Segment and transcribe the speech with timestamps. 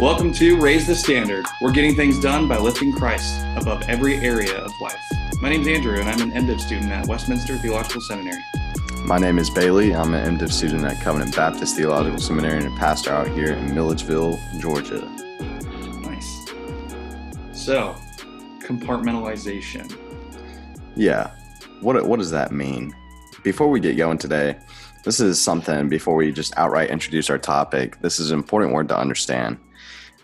[0.00, 1.44] Welcome to Raise the Standard.
[1.60, 4.94] We're getting things done by lifting Christ above every area of life.
[5.42, 8.40] My name's Andrew, and I'm an MDiv student at Westminster Theological Seminary.
[9.04, 9.92] My name is Bailey.
[9.92, 13.74] I'm an MDiv student at Covenant Baptist Theological Seminary and a pastor out here in
[13.74, 15.00] Milledgeville, Georgia.
[16.00, 16.46] Nice.
[17.50, 17.96] So,
[18.60, 19.98] compartmentalization.
[20.94, 21.32] Yeah.
[21.80, 22.94] What, what does that mean?
[23.42, 24.58] Before we get going today,
[25.02, 28.00] this is something before we just outright introduce our topic.
[28.00, 29.58] This is an important word to understand.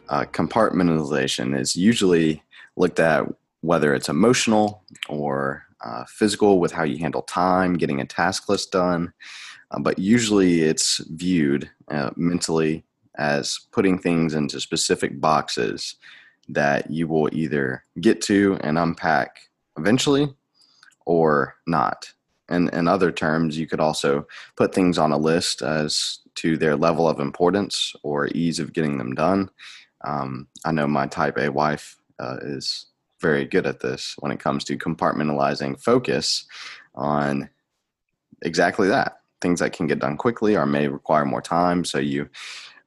[0.09, 2.43] Uh, compartmentalization is usually
[2.77, 3.25] looked at
[3.63, 8.73] whether it's emotional or uh, physical with how you handle time, getting a task list
[8.73, 9.13] done,
[9.71, 12.85] uh, but usually it's viewed uh, mentally
[13.17, 15.97] as putting things into specific boxes
[16.49, 20.29] that you will either get to and unpack eventually
[21.07, 22.13] or not.
[22.49, 26.77] And in other terms, you could also put things on a list as to their
[26.77, 29.49] level of importance or ease of getting them done.
[30.05, 32.87] Um, I know my type A wife uh, is
[33.21, 36.45] very good at this when it comes to compartmentalizing focus
[36.95, 37.49] on
[38.43, 41.85] exactly that things that can get done quickly or may require more time.
[41.85, 42.29] So you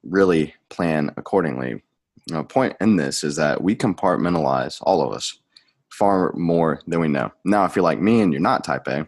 [0.04, 1.84] really plan accordingly.
[2.28, 5.40] The point in this is that we compartmentalize, all of us,
[5.90, 7.32] far more than we know.
[7.46, 9.08] Now, if you're like me and you're not type A,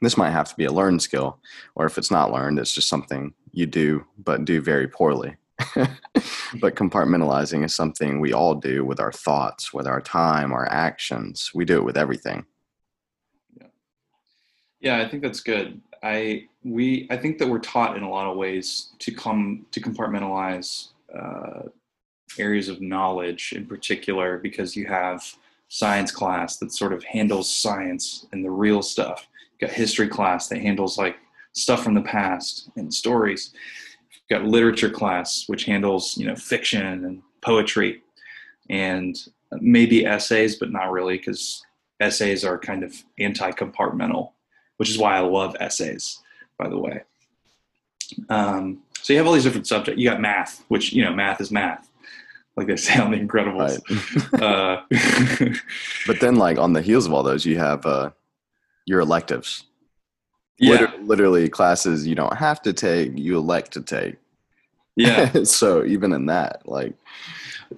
[0.00, 1.38] this might have to be a learned skill,
[1.74, 5.36] or if it's not learned, it's just something you do, but do very poorly.
[6.60, 11.50] but compartmentalizing is something we all do with our thoughts, with our time, our actions.
[11.54, 12.44] We do it with everything.
[13.58, 13.66] Yeah.
[14.80, 15.80] Yeah, I think that's good.
[16.02, 19.80] I we I think that we're taught in a lot of ways to come to
[19.80, 21.68] compartmentalize uh,
[22.38, 25.22] areas of knowledge in particular because you have
[25.68, 29.26] science class that sort of handles science and the real stuff
[29.58, 31.16] You got history class that handles like
[31.52, 33.52] stuff from the past and stories.
[34.32, 38.02] Got literature class, which handles you know fiction and poetry,
[38.70, 39.14] and
[39.60, 41.62] maybe essays, but not really because
[42.00, 44.30] essays are kind of anti-compartmental,
[44.78, 46.18] which is why I love essays,
[46.58, 47.02] by the way.
[48.30, 50.00] Um, so you have all these different subjects.
[50.00, 51.90] You got math, which you know math is math,
[52.56, 53.80] like they say on The Incredibles.
[54.32, 54.42] Right.
[54.42, 55.58] uh,
[56.06, 58.12] but then, like on the heels of all those, you have uh,
[58.86, 59.64] your electives.
[60.58, 60.70] Yeah.
[60.70, 64.16] Literally, literally classes you don't have to take, you elect to take.
[64.96, 65.30] Yeah.
[65.44, 66.94] so even in that, like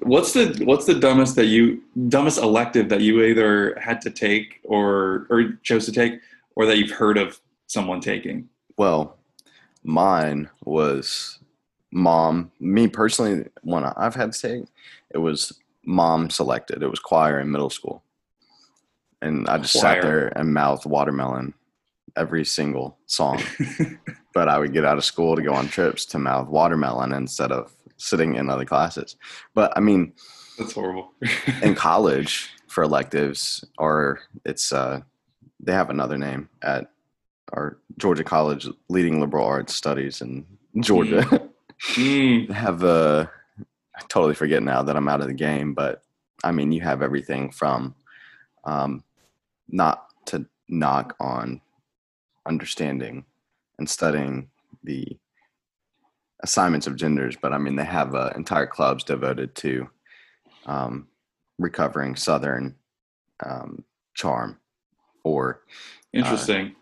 [0.00, 4.60] what's the what's the dumbest that you dumbest elective that you either had to take
[4.64, 6.20] or or chose to take
[6.56, 8.48] or that you've heard of someone taking?
[8.76, 9.16] Well,
[9.82, 11.38] mine was
[11.92, 12.50] mom.
[12.60, 14.64] Me personally, one I've had to take,
[15.10, 16.82] it was mom selected.
[16.82, 18.02] It was choir in middle school
[19.24, 19.94] and I just Choir.
[19.94, 21.54] sat there and mouthed watermelon
[22.16, 23.42] every single song.
[24.34, 27.52] but I would get out of school to go on trips to mouth watermelon instead
[27.52, 29.16] of sitting in other classes.
[29.54, 30.12] But I mean,
[30.58, 31.12] that's horrible.
[31.62, 35.00] in college for electives, or it's uh,
[35.60, 36.90] they have another name at
[37.52, 40.44] our Georgia College Leading Liberal Arts Studies in
[40.80, 41.22] Georgia.
[41.22, 41.50] Mm.
[41.78, 42.50] mm.
[42.52, 43.26] have a uh,
[44.08, 46.02] totally forget now that I'm out of the game, but
[46.42, 47.94] I mean, you have everything from
[48.64, 49.04] um,
[49.68, 51.60] not to knock on
[52.46, 53.24] understanding
[53.78, 54.48] and studying
[54.82, 55.18] the
[56.42, 59.88] assignments of genders, but I mean, they have uh, entire clubs devoted to
[60.66, 61.08] um,
[61.58, 62.76] recovering Southern
[63.44, 63.84] um,
[64.14, 64.58] charm
[65.24, 65.62] or
[66.14, 66.76] uh, interesting.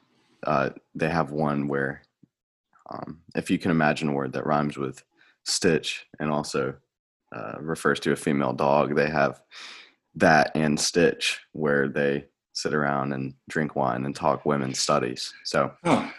[0.47, 2.03] Uh, uh, they have one where,
[2.91, 5.03] um, if you can imagine a word that rhymes with
[5.45, 6.75] stitch and also
[7.35, 9.41] uh, refers to a female dog, they have
[10.17, 15.33] that and stitch where they sit around and drink wine and talk women's studies.
[15.45, 16.13] So oh.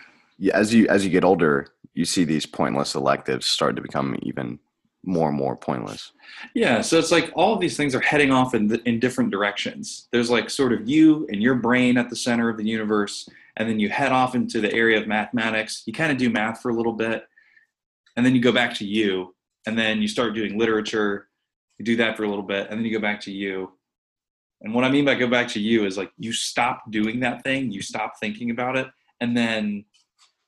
[0.54, 4.60] As you as you get older, you see these pointless electives start to become even
[5.06, 6.12] more and more pointless.
[6.54, 10.08] Yeah, so it's like all of these things are heading off in in different directions.
[10.12, 13.28] There's like sort of you and your brain at the center of the universe,
[13.58, 15.84] and then you head off into the area of mathematics.
[15.86, 17.26] You kind of do math for a little bit,
[18.16, 19.36] and then you go back to you,
[19.68, 21.28] and then you start doing literature.
[21.78, 23.72] You do that for a little bit, and then you go back to you,
[24.64, 27.44] and what I mean by go back to you is like you stop doing that
[27.44, 28.88] thing, you stop thinking about it,
[29.20, 29.84] and then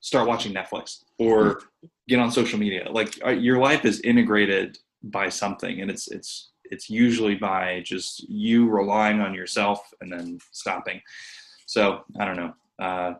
[0.05, 1.61] start watching Netflix or
[2.07, 2.87] get on social media.
[2.91, 8.29] Like uh, your life is integrated by something, and it's it's it's usually by just
[8.29, 11.01] you relying on yourself and then stopping.
[11.65, 12.53] So I don't know.
[12.77, 13.13] Uh,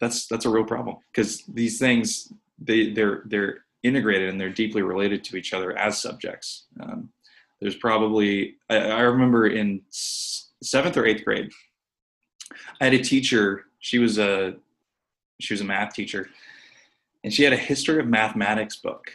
[0.00, 4.80] that's that's a real problem because these things they they're they're integrated and they're deeply
[4.80, 6.68] related to each other as subjects.
[6.80, 7.10] Um,
[7.60, 11.50] there's probably I, I remember in seventh or eighth grade,
[12.80, 13.66] I had a teacher.
[13.80, 14.54] She was a
[15.40, 16.28] she was a math teacher,
[17.24, 19.10] and she had a history of mathematics book.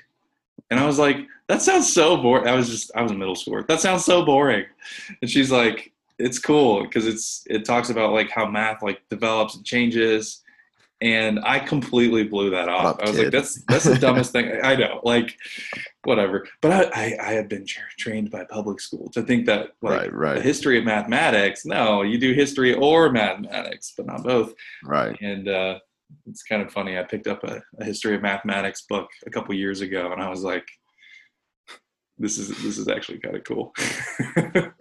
[0.70, 1.18] And I was like,
[1.48, 2.48] that sounds so boring.
[2.48, 3.64] I was just, I was in middle school.
[3.68, 4.66] That sounds so boring.
[5.22, 9.56] And she's like, it's cool because it's, it talks about like how math like develops
[9.56, 10.42] and changes.
[11.02, 12.86] And I completely blew that off.
[12.86, 14.58] up, I was like, that's, that's the dumbest thing.
[14.64, 15.38] I know, like,
[16.06, 16.48] whatever.
[16.62, 20.00] But I, I, I had been tra- trained by public school to think that like
[20.00, 20.36] Right, right.
[20.36, 24.54] the history of mathematics, no, you do history or mathematics, but not both
[24.84, 25.20] Right.
[25.20, 25.80] and uh,
[26.26, 26.98] it's kind of funny.
[26.98, 30.30] I picked up a, a history of mathematics book a couple years ago, and I
[30.30, 30.66] was like,
[32.18, 33.74] "This is this is actually kind of cool."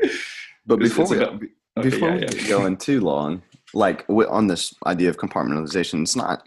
[0.64, 1.43] But before we about-
[1.79, 2.26] Okay, before yeah, we yeah.
[2.29, 3.43] get going too long,
[3.75, 6.46] like on this idea of compartmentalization, it's not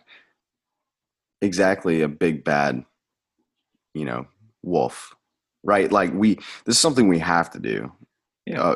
[1.41, 2.85] exactly a big bad,
[3.95, 4.27] you know,
[4.63, 5.15] wolf,
[5.63, 5.91] right?
[5.91, 6.35] Like we,
[6.65, 7.91] this is something we have to do,
[8.45, 8.61] Yeah.
[8.61, 8.75] uh,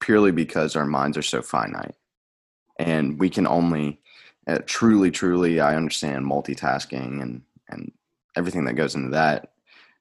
[0.00, 1.94] purely because our minds are so finite,
[2.78, 3.98] and we can only,
[4.46, 7.92] uh, truly, truly, I understand multitasking and and
[8.36, 9.52] everything that goes into that,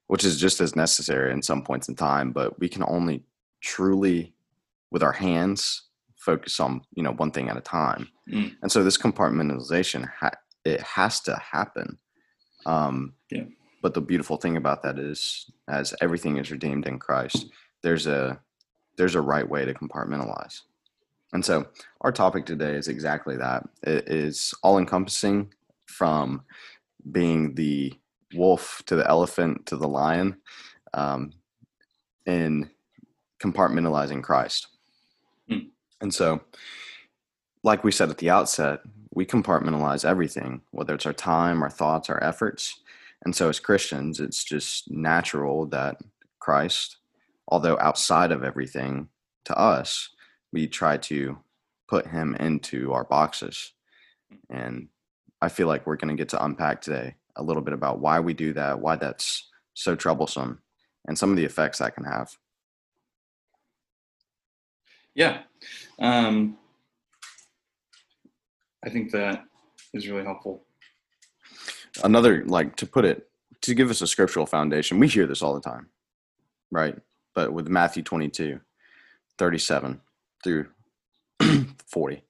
[0.08, 3.24] which is just as necessary in some points in time, but we can only
[3.62, 4.34] truly
[4.92, 5.84] with our hands
[6.18, 8.56] focus on you know one thing at a time Mm.
[8.64, 10.32] and so this compartmentalization ha-
[10.64, 12.00] it has to happen
[12.66, 13.44] um Yeah.
[13.84, 17.46] but the beautiful thing about that is as everything is redeemed in christ
[17.84, 18.40] there's a
[18.98, 20.62] there's a right way to compartmentalize
[21.34, 21.68] and so
[22.02, 23.68] our topic today is exactly that.
[23.84, 25.54] It is all encompassing
[25.86, 26.44] from
[27.12, 27.94] being the
[28.34, 30.38] wolf to the elephant to the lion
[30.94, 31.34] um,
[32.26, 32.70] in
[33.40, 34.68] compartmentalizing christ.
[35.48, 35.68] Hmm.
[36.02, 36.42] and so
[37.64, 38.80] like we said at the outset
[39.14, 42.80] we compartmentalize everything whether it's our time our thoughts our efforts.
[43.24, 45.98] And so as christians it's just natural that
[46.40, 46.98] christ
[47.48, 49.10] although outside of everything
[49.46, 50.10] to us
[50.56, 51.38] we try to
[51.86, 53.74] put him into our boxes
[54.50, 54.88] and
[55.42, 58.22] i feel like we're going to get to unpack today a little bit about why
[58.22, 60.60] we do that why that's so troublesome
[61.10, 62.30] and some of the effects that can have
[65.16, 65.44] Yeah.
[66.00, 66.58] Um,
[68.86, 69.44] I think that
[69.94, 70.66] is really helpful.
[72.04, 73.30] another like to put it
[73.62, 75.88] to give us a scriptural foundation we hear this all the time
[76.70, 76.98] right
[77.34, 78.60] but with matthew 22
[79.38, 80.02] 37
[80.46, 80.68] through
[81.88, 82.24] 40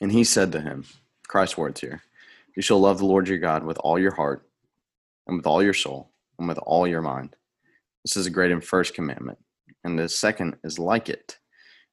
[0.00, 0.86] and he said to him
[1.28, 2.00] christ's words here
[2.56, 4.46] you shall love the lord your god with all your heart
[5.30, 7.36] and with all your soul and with all your mind.
[8.04, 9.38] This is a great and first commandment.
[9.84, 11.38] And the second is like it.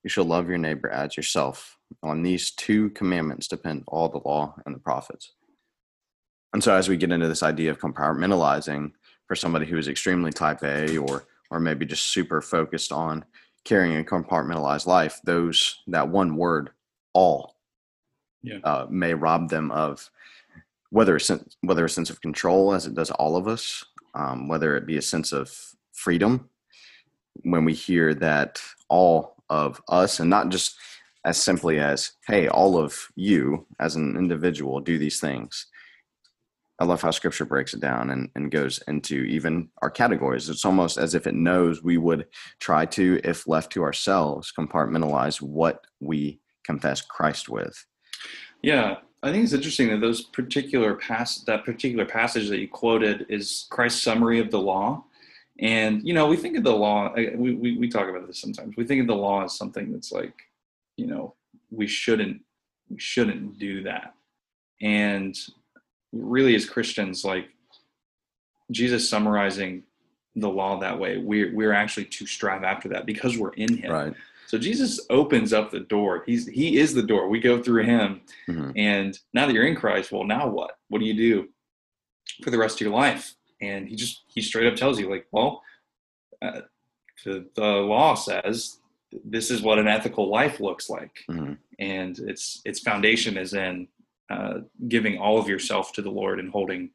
[0.04, 1.78] You shall love your neighbor as yourself.
[2.04, 5.34] On these two commandments depend all the law and the prophets.
[6.54, 8.92] And so as we get into this idea of compartmentalizing
[9.28, 13.24] for somebody who is extremely type A or or maybe just super focused on
[13.64, 16.72] carrying a compartmentalized life, those that one word,
[17.14, 17.56] all,
[18.44, 18.60] Yeah.
[18.64, 20.10] uh, may rob them of
[20.90, 23.84] whether a sense, whether a sense of control, as it does all of us,
[24.14, 26.50] um, whether it be a sense of freedom.
[27.44, 30.78] When we hear that all of us, and not just
[31.26, 35.68] as simply as, "Hey, all of you as an individual do these things."
[36.80, 40.48] I love how scripture breaks it down and, and goes into even our categories.
[40.48, 42.28] It's almost as if it knows we would
[42.60, 47.86] try to, if left to ourselves, compartmentalize what we confess Christ with.
[48.62, 53.26] Yeah, I think it's interesting that those particular pass that particular passage that you quoted
[53.30, 55.04] is Christ's summary of the law.
[55.60, 57.14] And you know, we think of the law.
[57.16, 58.76] We, we we talk about this sometimes.
[58.78, 60.36] We think of the law as something that's like,
[60.98, 61.34] you know,
[61.72, 62.42] we shouldn't
[62.90, 64.14] we shouldn't do that.
[64.82, 65.36] And
[66.12, 67.50] really, as Christians, like
[68.72, 69.84] Jesus summarizing
[70.36, 73.92] the law that way, we're we're actually to strive after that because we're in Him.
[73.92, 74.14] Right.
[74.46, 76.24] So Jesus opens up the door.
[76.26, 77.28] He's he is the door.
[77.28, 78.22] We go through him.
[78.48, 78.72] Mhm.
[78.78, 80.78] And now that you're in Christ, well, now what?
[80.88, 81.50] What do you do
[82.44, 83.34] for the rest of your life?
[83.60, 85.64] And he just he straight up tells you, like, well,
[86.42, 86.62] uh,
[87.26, 88.78] the, the law says
[89.26, 91.58] this is what an ethical life looks like, Mhm.
[91.80, 93.88] and its its foundation is in
[94.30, 96.90] uh, giving all of yourself to the Lord and holding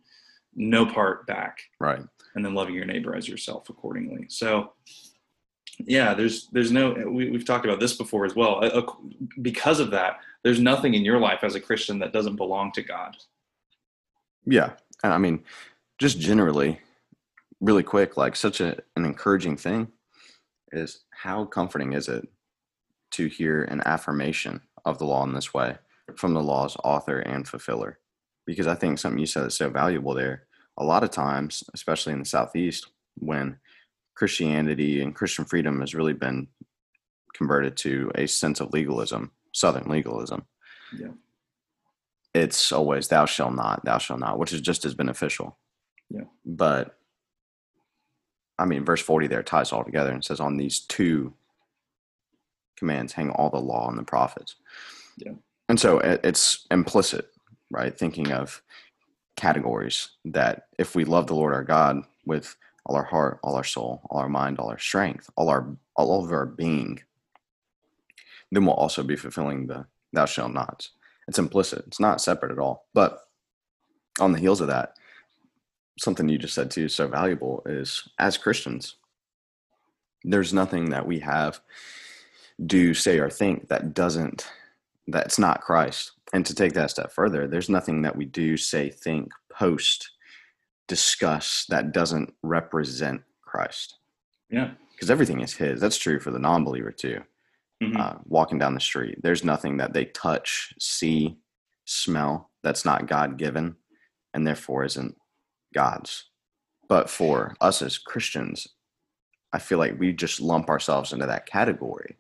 [0.55, 2.03] no part back Right.
[2.35, 4.27] and then loving your neighbor as yourself accordingly.
[4.29, 4.73] So,
[5.79, 8.62] yeah, there's there's no we, we've talked about this before as well.
[8.62, 8.93] Uh, uh,
[9.41, 12.83] because of that, there's nothing in your life as a Christian that doesn't belong to
[12.83, 13.17] God.
[14.45, 14.73] Yeah.
[15.03, 15.43] I mean,
[15.99, 16.81] just generally,
[17.61, 19.89] really quick, like such a, an encouraging thing
[20.73, 22.29] is how comforting is it
[23.12, 25.77] to hear an affirmation of the law in this way
[26.19, 27.99] from the law's author and fulfiller?
[28.47, 30.47] Because I think something you said is so valuable there.
[30.78, 33.59] A lot of times, especially in the Southeast, when
[34.14, 36.49] Christianity and Christian freedom has really been
[37.35, 40.47] converted to a sense of legalism, Southern legalism.
[40.97, 41.12] Yeah.
[42.35, 45.59] It's always thou shalt not, thou shalt not, which is just as beneficial.
[46.11, 46.25] Yeah.
[46.45, 46.97] But
[48.59, 51.35] I mean, verse 40 there ties all together and says, On these two
[52.76, 54.57] commands hang all the law and the prophets.
[55.16, 55.33] Yeah.
[55.73, 57.31] And so it's implicit,
[57.71, 57.97] right?
[57.97, 58.61] Thinking of
[59.37, 63.64] categories that if we love the Lord our God with all our heart, all our
[63.64, 67.00] soul, all our mind, all our strength, all our all of our being,
[68.50, 70.91] then we'll also be fulfilling the thou shalt nots.
[71.26, 71.85] It's implicit.
[71.87, 72.85] It's not separate at all.
[72.93, 73.21] But
[74.21, 74.99] on the heels of that,
[75.99, 78.97] something you just said too so valuable is as Christians,
[80.23, 81.61] there's nothing that we have
[82.67, 84.52] do, say, or think that doesn't
[85.09, 86.12] that's not Christ.
[86.32, 90.11] And to take that step further, there's nothing that we do, say, think, post,
[90.88, 93.99] discuss that doesn't represent Christ.
[94.50, 94.71] Yeah.
[94.92, 95.80] Because everything is His.
[95.80, 97.23] That's true for the non believer too.
[97.82, 97.99] Mhm.
[97.99, 101.37] Uh, walking down the street, there's nothing that they touch, see,
[101.85, 103.76] smell that's not God given
[104.35, 105.16] and therefore isn't
[105.75, 106.26] God's.
[106.88, 108.68] But for us as Christians,
[109.52, 112.16] I feel like we just lump ourselves into that category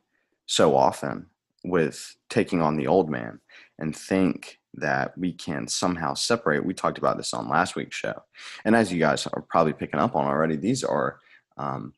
[0.46, 1.26] so often
[1.64, 3.40] with taking on the old man
[3.78, 6.64] and think that we can somehow separate.
[6.64, 8.22] We talked about this on last week's show.
[8.64, 11.18] And as you guys are probably picking up on already, these are,
[11.56, 11.94] um,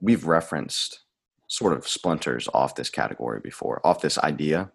[0.00, 1.00] we've referenced
[1.46, 4.70] sort of splinters off this category before, off this idea.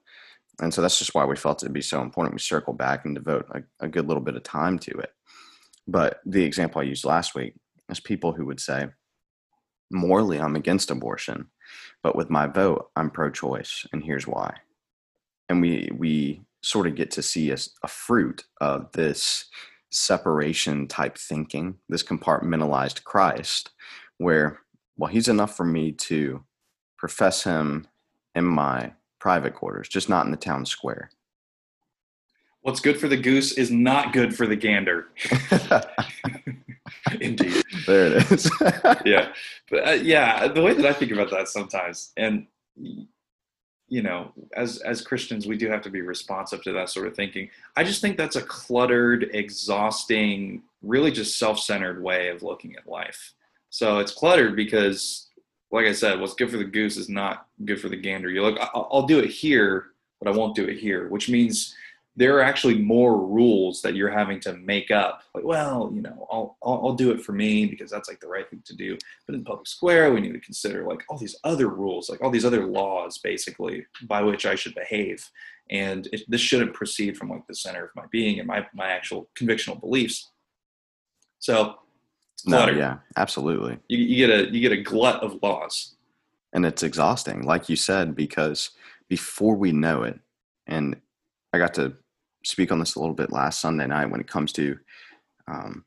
[0.59, 3.15] And so that's just why we felt it'd be so important we circle back and
[3.15, 5.11] devote a, a good little bit of time to it.
[5.87, 7.53] But the example I used last week
[7.89, 8.87] is people who would say,
[9.91, 11.47] morally, I'm against abortion,
[12.01, 13.85] but with my vote, I'm pro choice.
[13.91, 14.55] And here's why.
[15.49, 19.45] And we, we sort of get to see a, a fruit of this
[19.91, 23.71] separation type thinking, this compartmentalized Christ,
[24.17, 24.59] where,
[24.97, 26.43] well, he's enough for me to
[26.97, 27.87] profess him
[28.35, 31.11] in my private quarters, just not in the town square.
[32.61, 35.07] What's good for the goose is not good for the gander.
[37.21, 37.63] Indeed.
[37.85, 38.49] there it is.
[39.05, 39.33] yeah
[39.69, 42.47] but uh, yeah the way that i think about that sometimes and
[43.89, 47.15] you know as as christians we do have to be responsive to that sort of
[47.15, 52.87] thinking i just think that's a cluttered exhausting really just self-centered way of looking at
[52.87, 53.33] life
[53.69, 55.27] so it's cluttered because
[55.71, 58.49] like i said what's good for the goose is not good for the gander you're
[58.49, 59.87] like I- i'll do it here
[60.21, 61.75] but i won't do it here which means
[62.15, 65.23] there are actually more rules that you're having to make up.
[65.33, 68.27] Like, well, you know, I'll, I'll, I'll do it for me because that's like the
[68.27, 68.97] right thing to do.
[69.25, 72.29] But in public square, we need to consider like all these other rules, like all
[72.29, 75.27] these other laws, basically, by which I should behave.
[75.71, 78.89] And it, this shouldn't proceed from like the center of my being and my, my
[78.89, 80.29] actual convictional beliefs.
[81.39, 81.75] So
[82.33, 83.79] it's no, yeah, absolutely.
[83.87, 85.95] You, you get a you get a glut of laws.
[86.53, 88.71] and it's exhausting like you said because
[89.09, 90.19] before we know it
[90.67, 90.95] and
[91.51, 91.93] i got to
[92.43, 94.77] speak on this a little bit last sunday night when it comes to
[95.47, 95.83] um,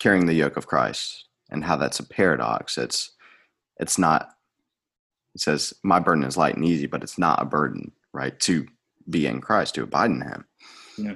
[0.00, 3.12] carrying the yoke of christ and how that's a paradox it's
[3.78, 4.30] it's not
[5.34, 8.66] it says my burden is light and easy but it's not a burden right to
[9.08, 10.44] be in christ to abide in him
[10.96, 11.14] Yeah.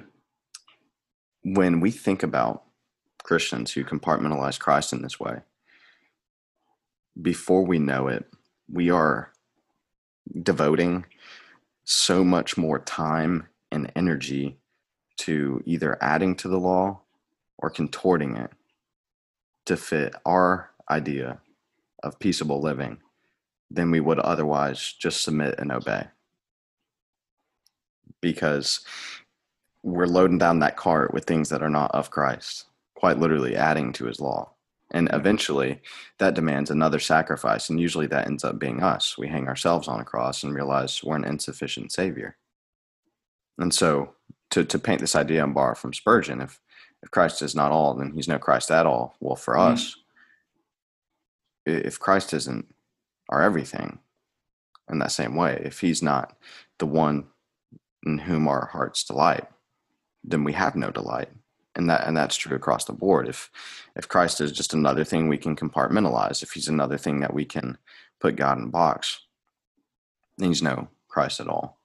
[1.43, 2.63] when we think about
[3.23, 5.39] christians who compartmentalize christ in this way
[7.21, 8.25] before we know it
[8.71, 9.31] we are
[10.43, 11.05] devoting
[11.85, 14.57] so much more time and energy
[15.17, 17.01] to either adding to the law
[17.57, 18.51] or contorting it
[19.65, 21.39] to fit our idea
[22.03, 22.99] of peaceable living
[23.69, 26.07] than we would otherwise just submit and obey.
[28.21, 28.85] Because
[29.83, 33.91] we're loading down that cart with things that are not of Christ, quite literally adding
[33.93, 34.51] to his law.
[34.91, 35.81] And eventually,
[36.17, 37.69] that demands another sacrifice.
[37.69, 39.17] And usually, that ends up being us.
[39.17, 42.37] We hang ourselves on a cross and realize we're an insufficient Savior.
[43.57, 44.13] And so,
[44.51, 46.59] to, to paint this idea and borrow from Spurgeon, if,
[47.03, 49.15] if Christ is not all, then he's no Christ at all.
[49.19, 49.71] Well, for Mhm.
[49.73, 49.95] us,
[51.65, 52.73] if Christ isn't
[53.29, 53.99] our everything
[54.89, 56.37] in that same way, if he's not
[56.77, 57.27] the one
[58.05, 59.47] in whom our hearts delight,
[60.23, 61.29] then we have no delight
[61.75, 63.51] and that and that's true across the board if
[63.95, 67.45] if christ is just another thing we can compartmentalize if he's another thing that we
[67.45, 67.77] can
[68.19, 69.21] put god in a box
[70.39, 71.76] then he's no christ at all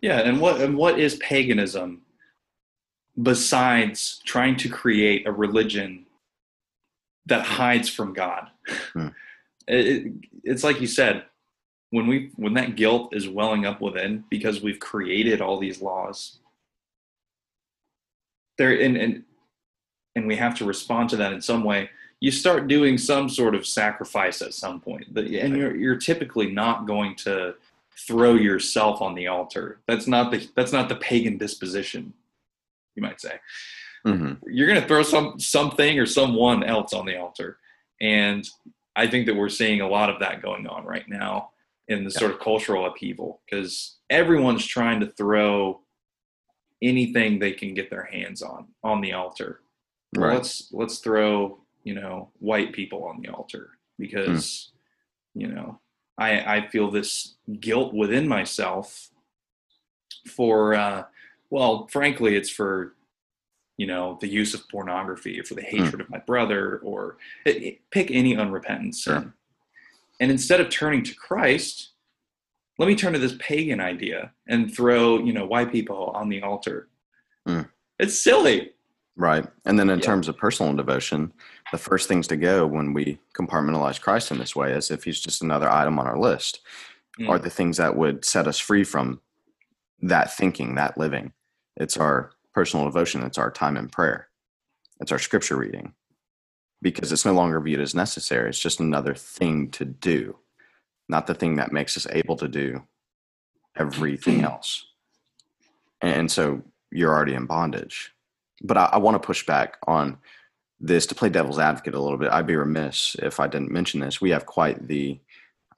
[0.00, 2.02] Yeah, and what and what is paganism
[3.20, 6.06] besides trying to create a religion
[7.26, 8.48] that hides from God?
[8.92, 9.08] Hmm.
[9.68, 10.12] It, it-
[10.42, 11.24] it's like you said,
[11.90, 16.38] when we when that guilt is welling up within because we've created all these laws,
[18.58, 19.22] there and and
[20.16, 21.88] and we have to respond to that in some way.
[22.20, 26.50] You start doing some sort of sacrifice at some point, But- and you're you're typically
[26.50, 27.54] not going to
[28.06, 29.80] throw yourself on the altar.
[29.86, 32.12] That's not the that's not the pagan disposition,
[32.94, 33.38] you might say.
[34.04, 37.58] hmm You're going to throw some something or someone else on the altar,
[38.00, 38.46] and
[38.96, 41.50] I think that we're seeing a lot of that going on right now
[41.88, 45.80] in the sort of cultural upheaval because everyone's trying to throw
[46.82, 49.60] anything they can get their hands on on the altar.
[50.16, 50.34] Well, Right.
[50.36, 54.70] Let's let's throw you know white people on the altar because
[55.34, 55.40] Hmm.
[55.40, 55.80] you know
[56.20, 59.10] I I feel this guilt within myself
[60.28, 61.04] for uh,
[61.50, 62.94] well frankly it's for
[63.76, 67.56] you know the use of pornography or for the hatred of my brother or it,
[67.62, 69.34] it- pick any unrepentant sin Sure.
[70.20, 71.90] and instead of turning to christ
[72.78, 76.42] let me turn to this pagan idea and throw you know white people on the
[76.42, 76.88] altar
[77.46, 77.62] Hmm.
[77.98, 78.72] it's silly
[79.16, 79.46] Right.
[79.64, 80.06] And then in Yeah.
[80.06, 81.32] terms of personal devotion,
[81.72, 85.20] the first things to go when we compartmentalize Christ in this way is if he's
[85.20, 86.60] just another item on our list,
[87.18, 87.28] Mm.
[87.28, 89.20] are the things that would set us free from
[90.00, 91.32] that thinking, that living.
[91.76, 94.28] It's our personal devotion, it's our time in prayer,
[95.00, 95.94] it's our scripture reading,
[96.80, 98.48] because it's no longer viewed as necessary.
[98.48, 100.38] It's just another thing to do,
[101.08, 102.86] not the thing that makes us able to do
[103.76, 104.86] everything else.
[106.00, 108.14] And so you're already in bondage
[108.60, 110.18] but I, I want to push back on
[110.80, 112.32] this to play devil's advocate a little bit.
[112.32, 114.20] I'd be remiss if I didn't mention this.
[114.20, 115.20] We have quite the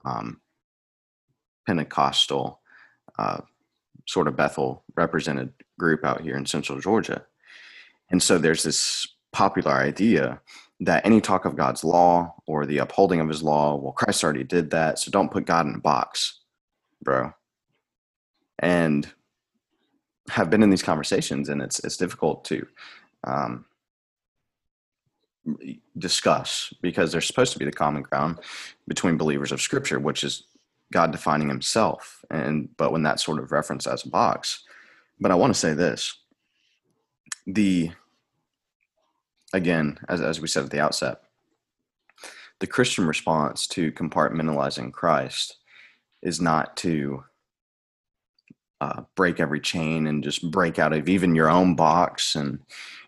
[0.05, 0.41] um,
[1.67, 2.61] Pentecostal
[3.19, 3.41] uh,
[4.07, 7.25] sort of Bethel represented group out here in Central Georgia,
[8.11, 10.41] and so there's this popular idea
[10.81, 14.45] that any talk of God's law or the upholding of His law, well, Christ already
[14.45, 16.41] did that, so don't put God in a box,
[17.03, 17.33] bro.
[18.59, 19.09] And
[20.29, 22.67] have been in these conversations and it's it's difficult to
[23.25, 23.65] um,
[25.99, 28.39] discuss because there's supposed to be the common ground
[28.87, 30.45] between believers of scripture which is
[30.93, 34.65] god defining himself and but when that sort of reference as a box.
[35.21, 36.17] But i want to say this
[37.47, 37.91] the
[39.53, 41.23] again as, as we said at the outset
[42.61, 45.57] the christian response to compartmentalizing christ
[46.23, 47.25] is not to
[48.83, 52.59] uh, break every chain and just break out of even your own box and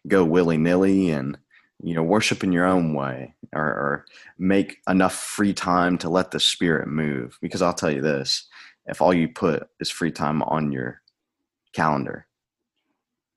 [0.06, 1.37] go willy nilly and
[1.82, 4.04] you know worship in your own way or, or
[4.38, 7.38] make enough free time to let the spirit move.
[7.42, 8.46] Because I'll tell you this:
[8.87, 11.00] if all you put is free time on your
[11.72, 12.26] calendar,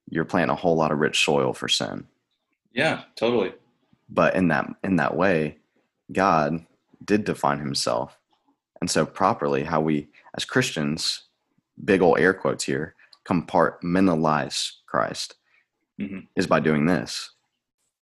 [0.08, 2.06] you're planting a whole lot of rich soil for sin.
[2.72, 3.52] yeah totally
[4.08, 5.58] But in that in that way,
[6.12, 6.64] God
[7.04, 8.16] did define Himself,
[8.80, 11.24] and so properly, how we as Christians
[11.84, 15.34] big old air quotes here, compartmentalize Christ
[16.00, 16.26] Mhm.
[16.36, 17.30] is by doing this.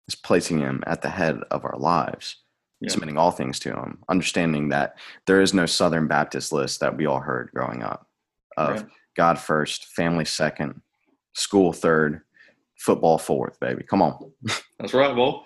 [0.09, 2.43] Is placing him at the head of our lives,
[2.81, 2.91] Yeah.
[2.91, 7.07] submitting all things to him, understanding that there is no Southern Baptist list that we
[7.07, 8.09] all heard growing up
[8.57, 8.87] of Right.
[9.17, 10.83] God first, family second,
[11.33, 12.23] school third,
[12.77, 13.83] football fourth, baby.
[13.85, 14.33] Come on.
[14.79, 15.45] that's right well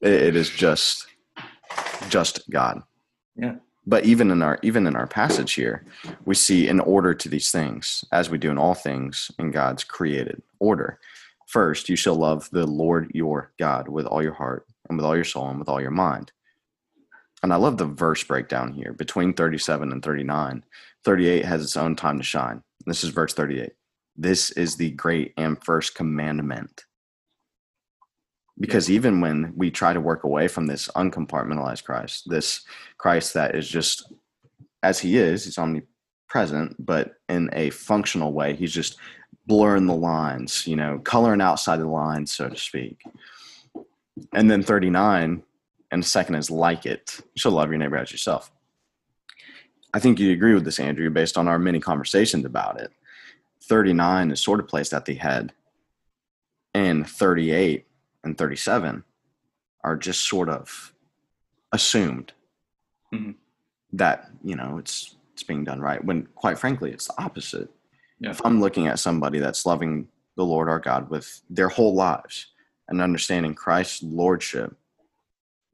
[0.00, 1.06] It, it is just
[2.08, 2.82] just God.
[3.36, 3.56] Yeah.
[3.88, 5.82] But even in our even in our passage here,
[6.26, 9.82] we see an order to these things, as we do in all things in God's
[9.82, 11.00] created order.
[11.46, 15.16] First, you shall love the Lord your God with all your heart and with all
[15.16, 16.32] your soul and with all your mind.
[17.42, 20.64] And I love the verse breakdown here between 37 and 39.
[21.04, 22.62] 38 has its own time to shine.
[22.84, 23.70] This is verse 38.
[24.16, 26.84] This is the great and first commandment
[28.60, 32.62] because even when we try to work away from this uncompartmentalized Christ, this
[32.96, 34.12] Christ that is just
[34.82, 38.96] as he is, he's omnipresent, but in a functional way, he's just
[39.46, 43.02] blurring the lines, you know, coloring outside the lines, so to speak.
[44.32, 45.42] And then 39,
[45.90, 47.16] and the second is like it.
[47.18, 48.50] You should love your neighbor as yourself.
[49.94, 52.92] I think you agree with this, Andrew, based on our many conversations about it.
[53.64, 55.52] 39 is sort of placed at the head,
[56.74, 57.87] and 38
[58.28, 59.02] and 37
[59.82, 60.92] are just sort of
[61.72, 62.32] assumed
[63.12, 63.36] Mhm.
[63.92, 67.70] that you know it's it's being done right when quite frankly it's the opposite
[68.20, 68.30] Yeah.
[68.30, 72.46] if i'm looking at somebody that's loving the lord our god with their whole lives
[72.88, 74.76] and understanding christ's lordship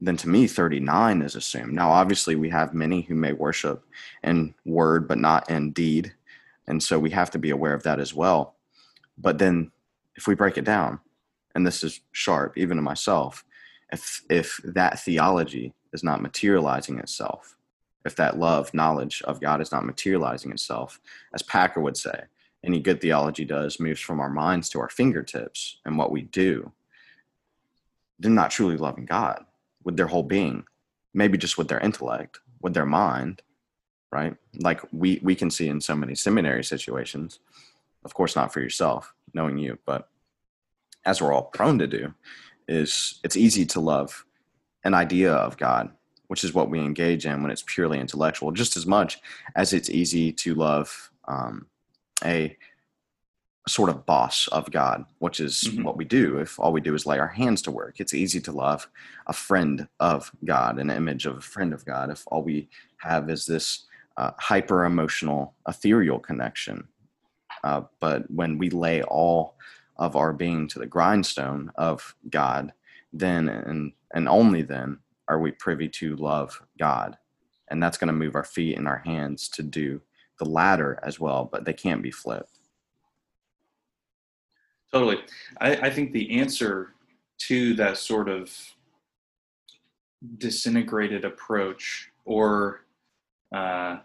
[0.01, 3.85] then to me 39 is assumed now obviously we have many who may worship
[4.23, 6.13] in word but not in deed
[6.69, 8.55] and so we have to be aware of that as well
[9.19, 9.73] but then
[10.17, 11.01] if we break it down
[11.55, 13.45] and this is sharp even to myself
[13.93, 17.57] if if that theology is not materializing itself
[18.05, 21.01] if that love knowledge of god is not materializing itself
[21.35, 22.25] as packer would say
[22.65, 26.73] any good theology does moves from our minds to our fingertips and what we do.
[28.19, 29.45] They're not truly loving god
[29.83, 30.65] with their whole being
[31.13, 33.43] maybe just with their intellect with their mind
[34.11, 34.37] right?
[34.61, 37.41] Like we we can see in so many seminary situations
[38.05, 40.09] of course not for yourself knowing you but
[41.07, 42.15] as we're all prone to do,
[42.69, 44.25] is it's easy to love
[44.85, 45.91] an idea of God
[46.29, 49.21] which is what we engage in when it's purely intellectual, just as much
[49.55, 51.67] as it's easy to love um,
[52.25, 52.57] a
[53.67, 55.83] sort of boss of God, which is mm-hmm.
[55.85, 58.01] what we do if all we do is lay our hands to work.
[58.01, 58.89] It's easy to love
[59.27, 63.31] a friend of God, an image of a friend of God, if all we have
[63.31, 63.85] is this
[64.17, 66.89] uh, hyper emotional, ethereal connection.
[67.63, 69.57] Uh, but when we lay all
[69.97, 72.73] of our being to the grindstone of God,
[73.13, 77.17] then and, and only then are we privy to love God.
[77.69, 80.01] And that's going to move our feet and our hands to do
[80.39, 82.59] the latter as well, but they can't be flipped.
[84.93, 85.19] Totally.
[85.61, 86.93] I, I think the answer
[87.39, 88.53] to that sort of
[90.39, 92.85] disintegrated approach or
[93.55, 93.99] uh,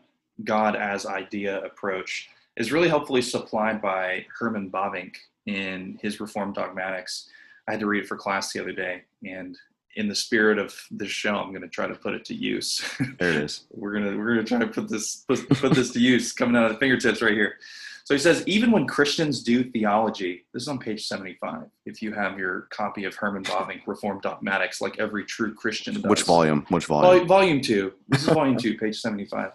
[0.44, 7.30] God as idea approach is really helpfully supplied by Herman Bavinck in his Reformed Dogmatics.
[7.68, 9.58] I had to read it for class the other day, and
[9.96, 12.82] in the spirit of this show, I'm going to try to put it to use.
[13.20, 13.66] There it is.
[13.72, 16.66] we're gonna we're gonna try to put this put, put this to use, coming out
[16.66, 17.56] of the fingertips right here.
[18.10, 21.66] So he says, even when Christians do theology, this is on page 75.
[21.86, 26.06] If you have your copy of Herman Bavinck Reformed Dogmatics, like every true Christian does.
[26.06, 26.66] Which volume?
[26.70, 27.28] Which volume?
[27.28, 27.94] volume two.
[28.08, 29.52] This is volume two, page 75.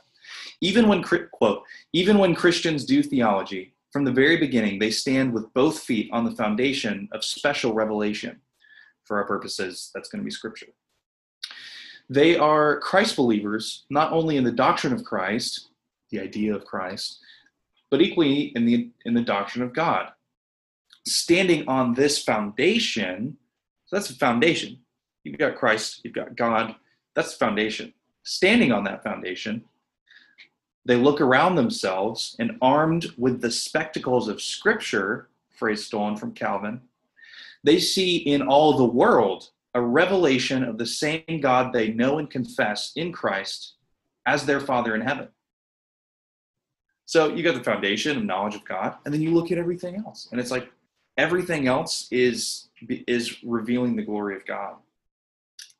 [0.61, 5.55] Even when quote, even when Christians do theology, from the very beginning, they stand with
[5.55, 8.41] both feet on the foundation of special revelation.
[9.05, 10.73] For our purposes, that's going to be scripture.
[12.11, 15.69] They are Christ believers, not only in the doctrine of Christ,
[16.11, 17.21] the idea of Christ,
[17.89, 20.09] but equally in the in the doctrine of God.
[21.07, 23.37] Standing on this foundation,
[23.87, 24.81] so that's the foundation.
[25.23, 26.75] You've got Christ, you've got God,
[27.15, 27.95] that's the foundation.
[28.25, 29.65] Standing on that foundation,
[30.85, 36.81] they look around themselves and armed with the spectacles of Scripture, phrase stolen from Calvin,
[37.63, 42.31] they see in all the world a revelation of the same God they know and
[42.31, 43.75] confess in Christ
[44.27, 45.29] as their Father in heaven.
[47.07, 49.97] So you got the foundation of knowledge of God, and then you look at everything
[49.97, 50.71] else, and it's like
[51.17, 54.77] everything else is is revealing the glory of God.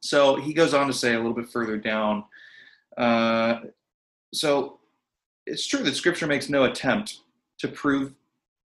[0.01, 2.25] So he goes on to say a little bit further down.
[2.97, 3.61] Uh,
[4.33, 4.81] so
[5.47, 7.21] it's true that Scripture makes no attempt
[7.59, 8.13] to prove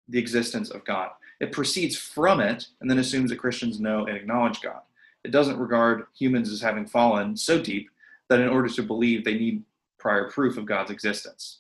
[0.08, 1.10] the existence of God.
[1.40, 4.82] It proceeds from it and then assumes that Christians know and acknowledge God.
[5.24, 7.90] It doesn't regard humans as having fallen so deep
[8.30, 9.64] that in order to believe they need
[9.98, 11.60] prior proof of God's existence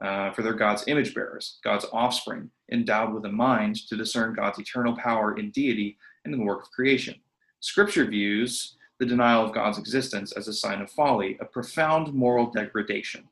[0.00, 4.58] uh, for their God's image bearers, God's offspring, endowed with a mind to discern God's
[4.58, 7.14] eternal power in deity and in the work of creation.
[7.60, 12.50] Scripture views the denial of God's existence as a sign of folly, a profound moral
[12.50, 13.28] degradation.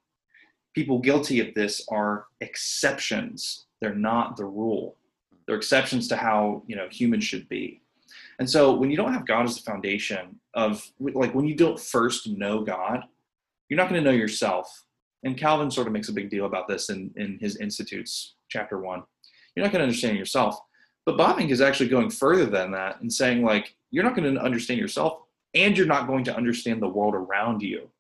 [0.77, 4.97] People guilty of this are exceptions, they're not the rule.
[5.47, 7.83] They're exceptions to how you know humans should be.
[8.39, 11.81] And so when you don't have God as the foundation of like when you don't
[11.81, 13.03] first know God,
[13.69, 14.87] you're not going to know yourself
[15.27, 18.79] and Calvin sort of makes a big deal about this in, in his Institutes, chapter
[18.79, 19.03] one.
[19.55, 20.57] You're not going to understand yourself.
[21.05, 24.41] But Bavinck is actually going further than that and saying, like, you're not going to
[24.41, 25.23] understand yourself
[25.55, 27.91] and you're not going to understand the world around you.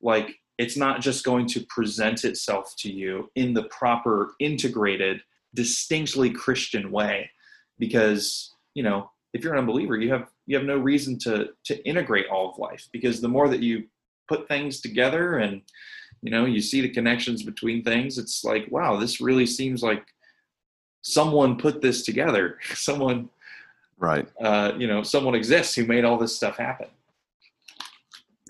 [0.00, 5.20] Like, it's not just going to present itself to you in the proper, integrated,
[5.54, 7.30] distinctly Christian way.
[7.78, 11.86] Because, you know, if you're an unbeliever, you have you have no reason to to
[11.86, 12.88] integrate all of life.
[12.92, 13.84] Because the more that you
[14.28, 15.62] put things together and
[16.22, 20.04] you know you see the connections between things it's like wow this really seems like
[21.06, 22.58] someone put this together.
[22.74, 23.30] Someone
[23.98, 24.28] right.
[24.40, 26.88] uh, you know someone exists who made all this stuff happen.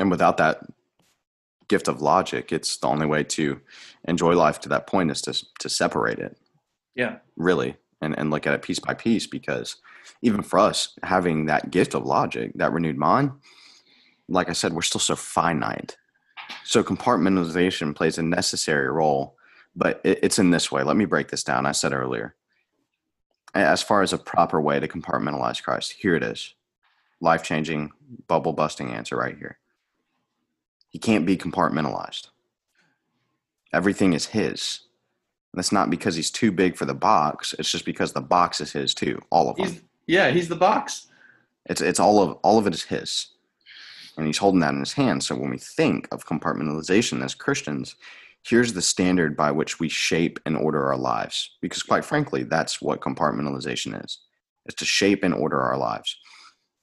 [0.01, 0.61] And without that
[1.69, 3.61] gift of logic it's the only way to
[4.07, 6.37] enjoy life to that point is to to separate it
[6.95, 9.77] yeah really and and look at it piece by piece because
[10.23, 13.31] even for us having that gift of logic that renewed mind
[14.29, 15.97] like i said we're still so finite
[16.65, 19.37] so compartmentalization plays a necessary role,
[19.75, 20.83] but it, it's in this way.
[20.83, 21.67] Let me break this down.
[21.67, 22.35] I said earlier.
[23.55, 26.55] As far as a proper way to compartmentalize Christ, here it is.
[27.21, 27.93] Life changing,
[28.29, 29.59] bubble busting answer right here.
[30.97, 32.29] He can't be compartmentalized.
[33.71, 34.81] Everything is his.
[35.53, 37.55] That's not because he's too big for the box.
[37.59, 39.21] It's just because the box is his too.
[39.29, 39.79] All of them.
[40.07, 41.09] Yeah, he's the box.
[41.67, 43.27] It's it's all of all of it is his
[44.17, 45.23] and he's holding that in his hand.
[45.23, 47.97] So when we think of compartmentalization as Christians,
[48.43, 51.59] here's the standard by which we shape and order our lives.
[51.61, 54.21] Because quite frankly, that's what compartmentalization is.
[54.65, 56.17] It's to shape and order our lives.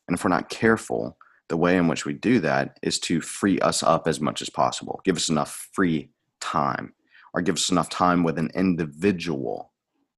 [0.07, 1.17] And if we're not careful,
[1.49, 4.49] the way in which we do that is to free us up as much as
[4.49, 5.01] possible.
[5.03, 6.93] Give us enough free time
[7.33, 9.71] or give us enough time with an individual,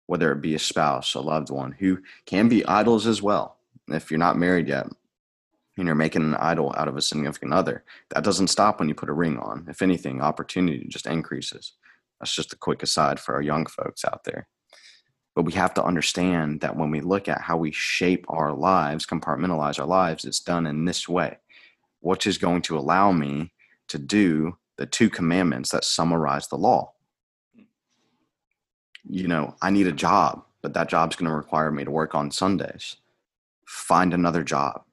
[0.05, 3.57] whether it be a spouse, a loved one, who can be idols as well.
[3.87, 4.87] If you're not married yet,
[5.77, 7.83] and you're making an idol out of a significant other.
[8.09, 9.65] That doesn't stop when you put a ring on.
[9.69, 11.73] If anything, opportunity just increases.
[12.19, 14.47] That's just a quick aside for our young folks out there.
[15.35, 19.05] But we have to understand that when we look at how we shape our lives,
[19.05, 21.37] compartmentalize our lives, it's done in this way,
[21.99, 23.51] which is going to allow me
[23.89, 26.93] to do the two commandments that summarize the law.
[29.07, 32.15] You know, I need a job, but that job's going to require me to work
[32.15, 32.95] on Sundays.
[33.65, 34.85] Find another job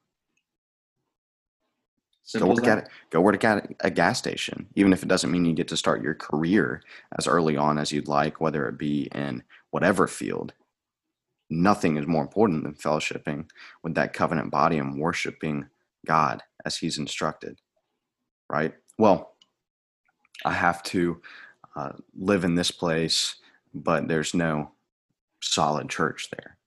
[2.23, 5.45] Simple go work at go work at a gas station, even if it doesn't mean
[5.45, 6.81] you get to start your career
[7.17, 10.53] as early on as you'd like, whether it be in whatever field.
[11.49, 13.49] Nothing is more important than fellowshipping
[13.81, 15.67] with that covenant body and worshiping
[16.05, 17.59] God as He's instructed.
[18.49, 18.75] Right?
[18.99, 19.33] Well,
[20.45, 21.21] I have to
[21.75, 23.35] uh, live in this place,
[23.73, 24.71] but there's no
[25.41, 26.57] solid church there.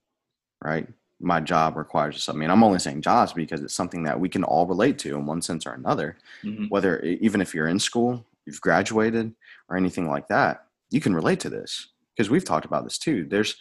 [0.63, 0.89] Right?
[1.19, 2.29] my job requires this.
[2.29, 5.17] I mean, I'm only saying jobs because it's something that we can all relate to
[5.17, 6.19] in one sense or another.
[6.45, 6.67] Mm-hmm.
[6.67, 9.35] Whether even if you're in school, you've graduated,
[9.71, 13.27] or anything like that, you can relate to this because we've talked about this too.
[13.29, 13.57] There's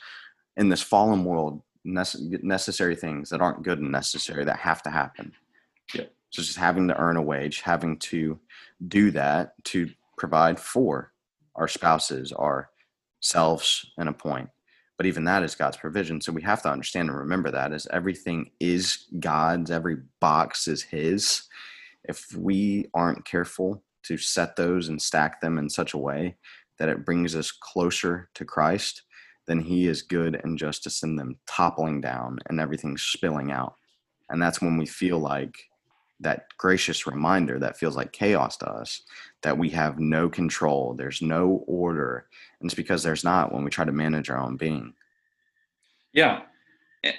[0.57, 5.33] in this fallen world necessary things that aren't good and necessary that have to happen.
[5.93, 6.05] Yeah.
[6.31, 8.39] So just having to earn a wage, having to
[8.87, 11.11] do that to provide for
[11.55, 12.69] our spouses, our
[13.21, 14.49] selves, and a point
[14.97, 17.87] but even that is god's provision so we have to understand and remember that as
[17.91, 21.43] everything is god's every box is his
[22.03, 26.35] if we aren't careful to set those and stack them in such a way
[26.79, 29.03] that it brings us closer to christ
[29.47, 33.75] then he is good and just to send them toppling down and everything spilling out.
[34.29, 35.55] And that's when we feel like
[36.21, 39.01] that gracious reminder that feels like chaos to us
[39.43, 42.27] that we have no control there's no order.
[42.59, 44.93] And it's because there's not when we try to manage our own being.
[46.13, 46.43] Yeah.
[47.03, 47.11] Eh,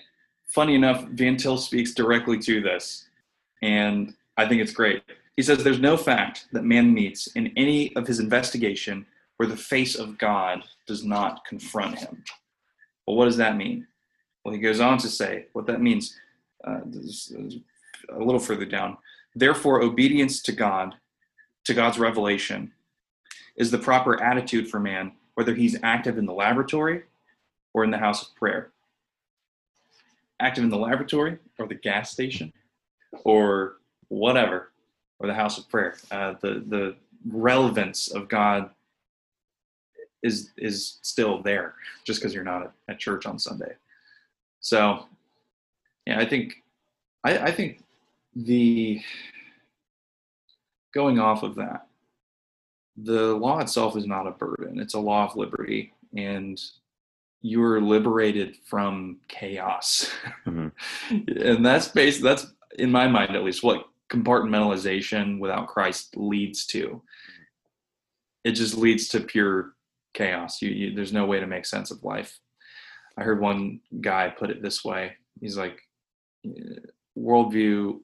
[0.46, 3.08] funny enough van til speaks directly to this
[3.62, 5.02] and i think it's great.
[5.36, 9.04] He says there's no fact that man meets in any of his investigation
[9.36, 12.22] where the face of god does not confront him
[13.06, 13.86] well what does that mean
[14.44, 16.16] well he goes on to say what that means
[16.66, 16.80] uh,
[18.10, 18.96] a little further down.
[19.34, 20.94] Therefore, obedience to God,
[21.64, 22.72] to God's revelation,
[23.56, 27.02] is the proper attitude for man, whether he's active in the laboratory
[27.74, 28.70] or in the house of prayer.
[30.40, 32.52] Active in the laboratory or the gas station
[33.24, 33.76] or
[34.08, 34.72] whatever,
[35.18, 35.96] or the house of prayer.
[36.10, 36.96] Uh, the, the
[37.26, 38.70] relevance of God
[40.22, 41.74] is, is still there
[42.04, 43.74] just because you're not at, at church on Sunday.
[44.60, 45.06] So,
[46.06, 46.62] yeah, I think
[47.24, 47.82] I, I, think
[48.34, 49.00] the
[50.94, 51.86] going off of that,
[52.96, 54.80] the law itself is not a burden.
[54.80, 56.60] It's a law of liberty, and
[57.42, 60.10] you are liberated from chaos.
[60.46, 61.16] Mm-hmm.
[61.40, 62.22] and that's based.
[62.22, 62.46] That's
[62.78, 67.02] in my mind, at least, what compartmentalization without Christ leads to.
[68.44, 69.75] It just leads to pure
[70.16, 70.60] chaos.
[70.60, 72.38] You, you, there's no way to make sense of life.
[73.18, 75.12] I heard one guy put it this way.
[75.40, 75.80] He's like,
[77.18, 78.00] worldview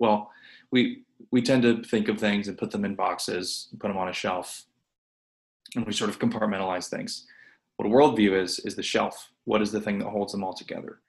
[0.00, 0.30] well,
[0.72, 4.08] we we tend to think of things and put them in boxes, put them on
[4.08, 4.64] a shelf,
[5.76, 7.26] and we sort of compartmentalize things.
[7.76, 9.30] What a worldview is is the shelf.
[9.44, 11.00] What is the thing that holds them all together?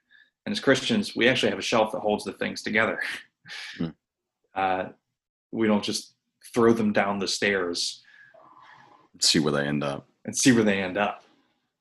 [0.45, 2.99] And as Christians, we actually have a shelf that holds the things together.
[3.77, 3.87] Hmm.
[4.53, 4.89] Uh,
[5.53, 6.15] we don't just
[6.53, 8.03] throw them down the stairs.
[9.21, 10.09] See where they end up.
[10.25, 11.23] And see where they end up.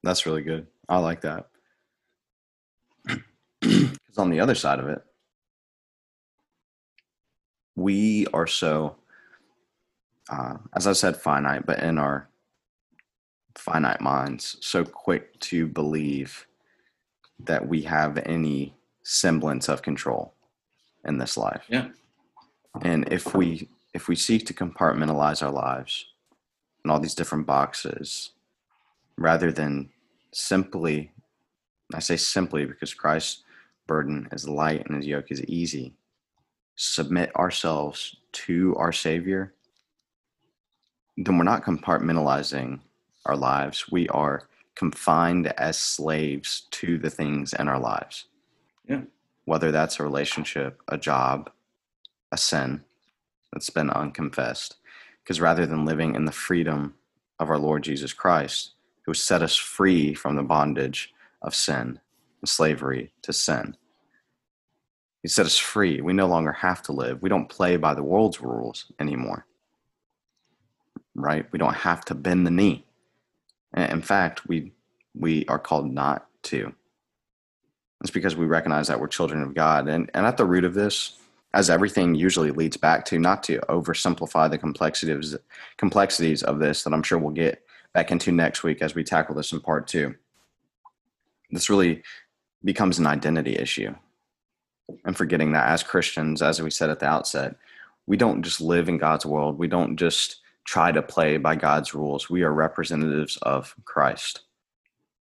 [0.02, 0.66] That's really good.
[0.88, 1.48] I like that.
[3.60, 5.02] Because on the other side of it,
[7.76, 8.96] we are so,
[10.28, 12.28] uh, as I said, finite, but in our
[13.56, 16.46] finite minds, so quick to believe
[17.38, 20.34] that we have any semblance of control
[21.04, 21.64] in this life.
[21.68, 21.88] Yeah.
[22.82, 26.06] And if we if we seek to compartmentalize our lives
[26.84, 28.30] in all these different boxes,
[29.16, 29.90] rather than
[30.32, 31.12] simply,
[31.94, 33.42] I say simply because Christ's
[33.86, 35.94] burden is light and his yoke is easy,
[36.76, 39.52] submit ourselves to our Savior,
[41.16, 42.80] then we're not compartmentalizing
[43.26, 43.90] our lives.
[43.90, 48.26] We are confined as slaves to the things in our lives.
[48.88, 49.02] Yeah.
[49.44, 51.50] Whether that's a relationship, a job,
[52.32, 52.84] a sin
[53.52, 54.76] that's been unconfessed.
[55.22, 56.94] Because rather than living in the freedom
[57.38, 58.72] of our Lord Jesus Christ,
[59.06, 62.00] who set us free from the bondage of sin
[62.40, 63.76] and slavery to sin,
[65.22, 66.00] he set us free.
[66.00, 67.22] We no longer have to live.
[67.22, 69.46] We don't play by the world's rules anymore.
[71.14, 71.46] Right?
[71.52, 72.86] We don't have to bend the knee.
[73.76, 74.72] In fact, we
[75.14, 76.72] we are called not to.
[78.00, 79.88] It's because we recognize that we're children of God.
[79.88, 81.16] And and at the root of this,
[81.52, 85.36] as everything usually leads back to, not to oversimplify the complexities
[85.76, 89.34] complexities of this that I'm sure we'll get back into next week as we tackle
[89.34, 90.14] this in part two.
[91.50, 92.02] This really
[92.64, 93.94] becomes an identity issue.
[95.04, 97.56] And forgetting that as Christians, as we said at the outset,
[98.06, 99.58] we don't just live in God's world.
[99.58, 102.28] We don't just try to play by God's rules.
[102.28, 104.42] We are representatives of Christ.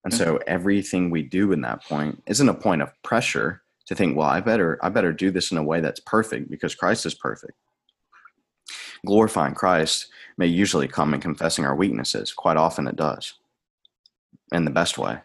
[0.05, 0.23] And mm-hmm.
[0.23, 4.29] so everything we do in that point isn't a point of pressure to think, well,
[4.29, 7.55] I better I better do this in a way that's perfect because Christ is perfect.
[9.05, 12.33] Glorifying Christ may usually come in confessing our weaknesses.
[12.33, 13.35] Quite often it does.
[14.53, 15.19] In the best way.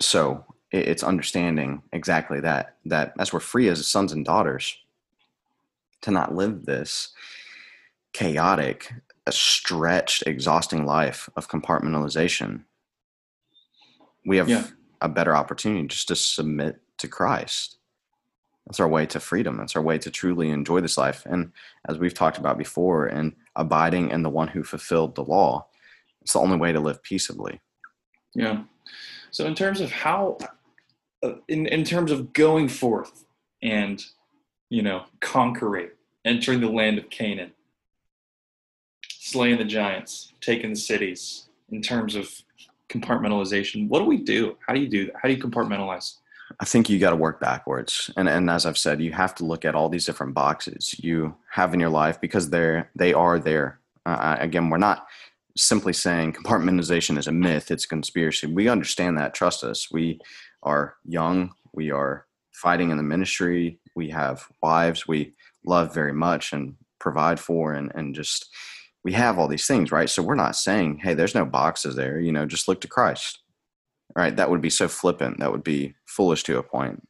[0.00, 4.76] So it's understanding exactly that that as we're free as sons and daughters
[6.02, 7.12] to not live this
[8.12, 8.92] chaotic,
[9.30, 12.64] stretched, exhausting life of compartmentalization,
[14.26, 14.66] we have yeah.
[15.00, 17.76] a better opportunity just to submit to Christ.
[18.66, 19.56] That's our way to freedom.
[19.56, 21.26] That's our way to truly enjoy this life.
[21.26, 21.52] And
[21.88, 25.66] as we've talked about before, and abiding in the one who fulfilled the law,
[26.22, 27.60] it's the only way to live peaceably.
[28.34, 28.62] Yeah.
[29.30, 30.38] So, in terms of how,
[31.22, 33.24] uh, in, in terms of going forth
[33.62, 34.02] and,
[34.70, 35.90] you know, conquering,
[36.24, 37.52] entering the land of Canaan,
[39.10, 42.30] slaying the giants, taking the cities, in terms of
[42.88, 44.56] compartmentalization, what do we do?
[44.66, 45.14] How do you do that?
[45.20, 46.18] How do you compartmentalize?
[46.60, 48.10] I think you got to work backwards.
[48.16, 51.36] And and as I've said, you have to look at all these different boxes you
[51.50, 53.80] have in your life because they're they are there.
[54.04, 55.06] Uh, again, we're not
[55.56, 58.46] simply saying compartmentalization is a myth, it's a conspiracy.
[58.46, 59.90] We understand that, trust us.
[59.92, 60.20] We
[60.62, 65.34] are young, we are fighting in the ministry, we have wives we
[65.64, 68.48] love very much and provide for and and just
[69.04, 70.08] we have all these things, right?
[70.08, 73.41] So we're not saying, hey, there's no boxes there, you know, just look to Christ
[74.14, 74.34] right?
[74.34, 75.40] That would be so flippant.
[75.40, 77.06] That would be foolish to a point.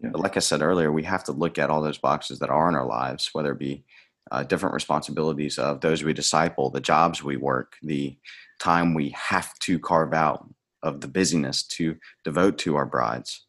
[0.00, 0.10] Yeah.
[0.12, 2.68] But like I said earlier, we have to look at all those boxes that are
[2.68, 3.84] in our lives, whether it be
[4.30, 8.16] uh, different responsibilities of those we disciple, the jobs we work, the
[8.58, 10.48] time we have to carve out
[10.82, 13.46] of the busyness to devote to our brides.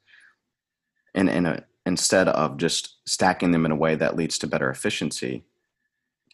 [1.13, 4.69] And in a, instead of just stacking them in a way that leads to better
[4.69, 5.43] efficiency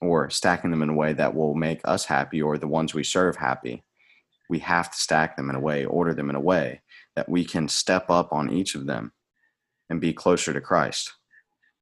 [0.01, 3.03] or stacking them in a way that will make us happy or the ones we
[3.03, 3.83] serve happy,
[4.49, 6.81] we have to stack them in a way, order them in a way
[7.15, 9.11] that we can step up on each of them
[9.89, 11.13] and be closer to Christ.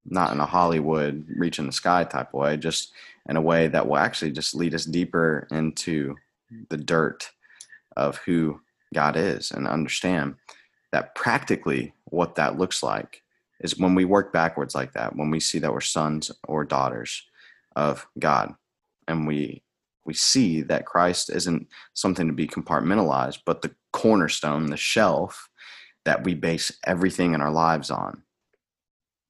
[0.06, 2.92] Not in a Hollywood reaching the sky type way, just
[3.30, 6.16] in a way that will actually just lead us deeper into
[6.70, 7.32] the dirt
[7.96, 8.62] of who
[8.94, 10.36] God is and understand
[10.92, 13.22] that practically what that looks like
[13.62, 17.24] is when we work backwards like that, when we see that we're sons or daughters
[17.76, 18.56] of God
[19.08, 19.62] and we
[20.06, 25.50] we see that Christ isn't something to be compartmentalized, but the cornerstone, the shelf
[26.06, 28.24] that we base everything in our lives on.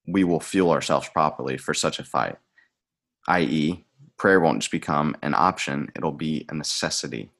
[0.07, 2.38] We will fuel ourselves properly for such a fight,
[3.27, 3.86] i.e.,
[4.17, 7.31] prayer won't just become an option, it'll be a necessity.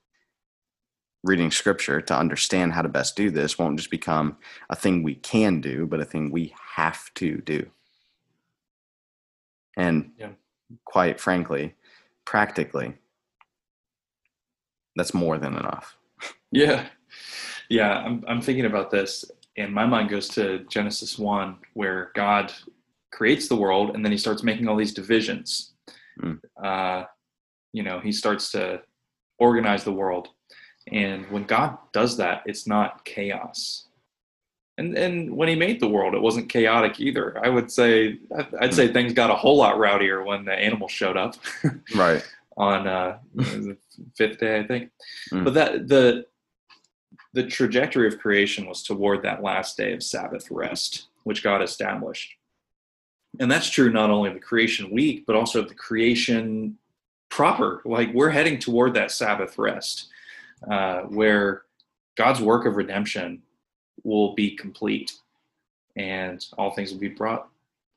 [1.24, 4.38] Reading scripture to understand how to best do this won't just become
[4.70, 7.70] a thing we can do, but a thing we have to do.
[9.78, 10.32] And yeah.
[10.86, 11.76] quite frankly,
[12.26, 12.96] practically,
[14.96, 15.98] that's more than enough.
[16.52, 16.88] Yeah.
[17.70, 17.94] Yeah.
[17.94, 19.26] I'm, I'm thinking about this,
[19.58, 22.54] and my mind goes to Genesis 1, where God
[23.12, 25.74] creates the world and then he starts making all these divisions.
[26.22, 26.40] Mm.
[26.62, 27.06] Uh,
[27.74, 28.82] you know, he starts to
[29.38, 30.30] organize the world.
[30.92, 33.88] And when God does that, it's not chaos.
[34.78, 37.38] And, and when he made the world, it wasn't chaotic either.
[37.44, 38.18] I would say
[38.60, 41.36] I'd say things got a whole lot rowdier when the animals showed up.
[41.96, 42.24] right
[42.62, 43.76] on uh, the
[44.16, 44.92] fifth day, I think.
[45.34, 45.44] Mm.
[45.44, 46.28] But that the
[47.34, 52.36] the trajectory of creation was toward that last day of Sabbath rest, which God established.
[53.40, 56.78] And that's true not only of the creation week, but also of the creation
[57.30, 57.82] proper.
[57.86, 60.10] Like we're heading toward that Sabbath rest,
[60.70, 61.64] uh, where
[62.18, 63.42] God's work of redemption
[64.04, 65.14] will be complete
[65.96, 67.48] and all things will be brought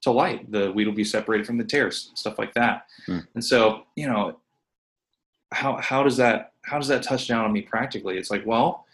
[0.02, 0.50] to light.
[0.52, 2.86] The wheat will be separated from the tares, stuff like that.
[3.08, 3.26] Mm.
[3.34, 4.38] And so, you know,
[5.54, 8.18] how how does that how does that touch down on me practically?
[8.18, 8.86] It's like, well,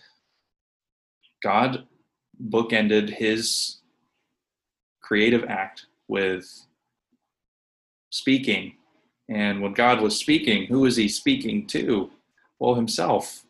[1.43, 1.87] God
[2.49, 3.77] bookended his
[5.01, 6.67] creative act with
[8.11, 8.75] speaking.
[9.29, 12.11] And when God was speaking, who was he speaking to?
[12.59, 13.45] Well, himself.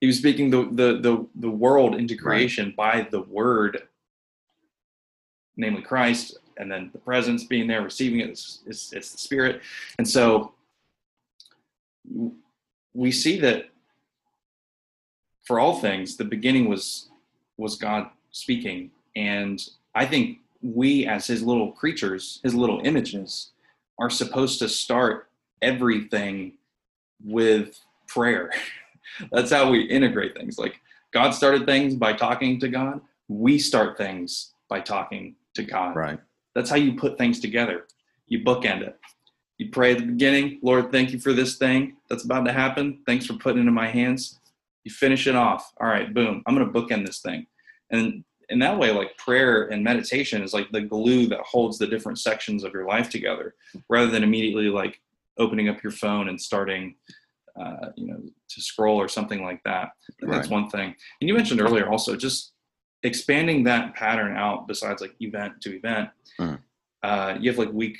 [0.00, 2.76] He was speaking the the the, the world into creation right.
[2.76, 3.82] by the word,
[5.56, 8.30] namely Christ, and then the presence being there, receiving it.
[8.30, 9.62] It's, it's, it's the Spirit.
[9.98, 10.52] And so
[12.94, 13.70] we see that
[15.44, 17.08] for all things, the beginning was
[17.56, 19.62] was God speaking, and
[19.94, 23.50] I think we as his little creatures, his little images,
[23.98, 25.28] are supposed to start
[25.60, 26.58] everything
[27.24, 27.78] with
[28.08, 28.50] prayer.
[29.32, 30.58] That's how we integrate things.
[30.58, 30.80] Like
[31.12, 33.00] God started things by talking to God.
[33.28, 35.96] We start things by talking to God.
[35.96, 36.18] Right.
[36.54, 37.86] That's how you put things together.
[38.26, 38.98] You bookend it.
[39.62, 42.98] You pray at the beginning, Lord, thank you for this thing that's about to happen.
[43.06, 44.40] Thanks for putting it in my hands.
[44.82, 45.72] You finish it off.
[45.80, 46.42] All right, boom.
[46.46, 47.46] I'm going to bookend this thing.
[47.92, 51.86] And in that way, like prayer and meditation is like the glue that holds the
[51.86, 53.54] different sections of your life together
[53.88, 55.00] rather than immediately like
[55.38, 56.96] opening up your phone and starting
[57.54, 59.90] uh, you know to scroll or something like that
[60.22, 62.52] that's one thing and you mentioned earlier also just
[63.02, 66.08] expanding that pattern out besides like event to event
[66.40, 66.58] Mhm.
[67.02, 67.98] uh, you have like week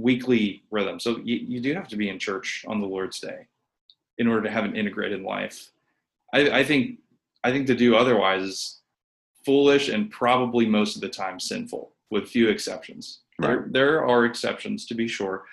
[0.00, 0.98] weekly rhythm.
[1.00, 3.46] So you, you do have to be in church on the lord's day
[4.18, 5.70] in order to have an integrated life.
[6.32, 6.98] I, I think
[7.42, 8.80] i think to do otherwise is
[9.44, 13.20] foolish and probably most of the time sinful with few exceptions.
[13.38, 15.44] There, there are exceptions to be sure.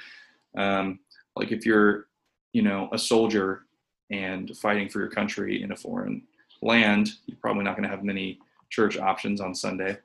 [0.58, 1.00] Um,
[1.36, 2.08] like if you're
[2.54, 3.66] you know a soldier
[4.12, 6.24] and fighting for your country in a foreign
[6.62, 8.40] land you're probably not going to have many
[8.70, 9.98] church options on sunday.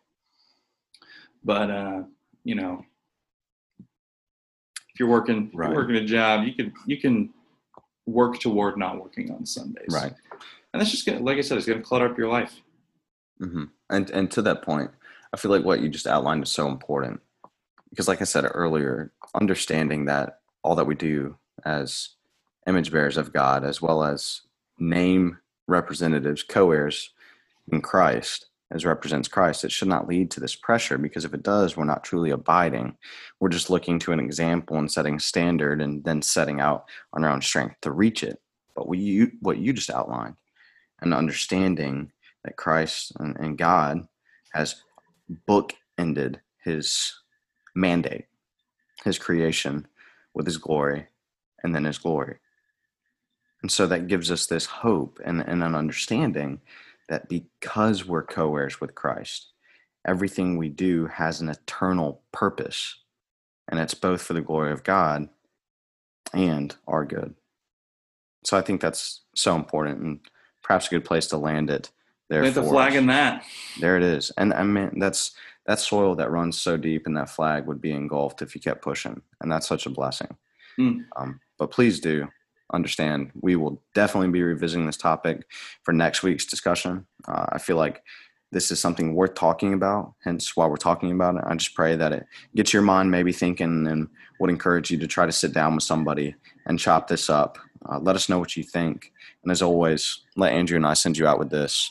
[1.45, 2.03] But uh,
[2.45, 2.84] you know
[4.95, 5.68] if you're working Right.
[5.68, 7.30] you're working a job you can you can
[8.07, 10.12] work toward not working on sundays Right.
[10.72, 12.61] and that's just gonna like i said it's going to clutter up your life
[13.38, 14.90] hmm And and to that point,
[15.32, 17.20] I feel like what you just outlined is so important
[17.90, 22.11] because, like I said earlier, understanding that all that we do as
[22.66, 24.43] image bearers of God, as well as
[24.78, 27.11] name representatives, co-heirs
[27.72, 31.43] in Christ, as represents Christ, it should not lead to this pressure because if it
[31.43, 32.97] does, we're not truly abiding.
[33.39, 37.23] We're just looking to an example and setting a standard, and then setting out on
[37.23, 38.41] our own strength to reach it.
[38.75, 40.37] But what you what you just outlined,
[41.03, 42.12] and understanding
[42.45, 44.09] that Christ and, and God
[44.55, 44.83] has
[45.49, 47.12] bookended his
[47.75, 48.25] mandate,
[49.05, 49.87] his creation
[50.35, 51.09] with his glory,
[51.62, 52.39] and then his glory.
[53.61, 56.61] And so that gives us this hope and, and an understanding
[57.12, 59.52] that because we're co heirs with Christ,
[60.06, 62.96] everything we do has an eternal purpose.
[63.68, 65.28] And it's both for the glory of God
[66.32, 67.34] and our good.
[68.44, 70.20] So I think that's so important and
[70.62, 71.90] perhaps a good place to land it
[72.30, 72.40] there.
[72.40, 72.98] plant the flag us.
[72.98, 73.44] in that
[73.78, 74.32] There it is.
[74.38, 75.32] And I mean that's
[75.66, 78.82] that soil that runs so deep and that flag would be engulfed if you kept
[78.82, 79.20] pushing.
[79.42, 80.34] And that's such a blessing.
[80.80, 81.04] Mm.
[81.16, 82.26] Um, but please do
[82.73, 85.47] understand we will definitely be revisiting this topic
[85.83, 87.07] for next week's discussion.
[87.27, 88.03] Uh, I feel like
[88.53, 90.14] this is something worth talking about.
[90.25, 91.45] Hence why we're talking about it.
[91.47, 94.09] I just pray that it gets your mind maybe thinking and
[94.41, 96.35] would encourage you to try to sit down with somebody
[96.66, 97.59] and chop this up.
[97.91, 99.12] Uh, let us know what you think.
[99.43, 101.91] And as always, let Andrew and I send you out with this.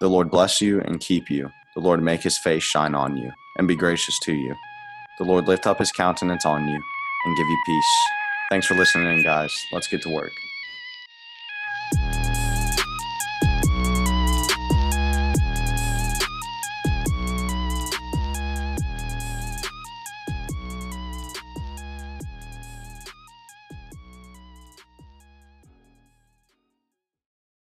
[0.00, 1.50] The Lord bless you and keep you.
[1.74, 4.54] The Lord make his face shine on you and be gracious to you.
[5.18, 6.80] The Lord lift up his countenance on you
[7.24, 8.19] and give you peace.
[8.50, 9.66] Thanks for listening, guys.
[9.70, 10.32] Let's get to work.